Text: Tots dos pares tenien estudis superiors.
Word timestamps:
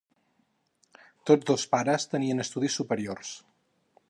Tots 1.31 1.47
dos 1.51 1.67
pares 1.75 2.09
tenien 2.15 2.45
estudis 2.47 2.79
superiors. 2.83 3.37